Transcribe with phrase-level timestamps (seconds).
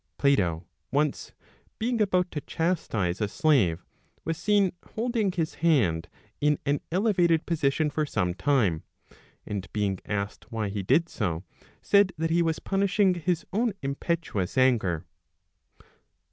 [0.17, 1.31] Plato once,
[1.77, 3.85] being about to chastize a slave,
[4.25, 8.81] was seen holding his hand in an elevated position for some time,
[9.45, 11.43] and being asked why he did so,
[11.83, 15.05] said that he was punishing his own impetuous anger.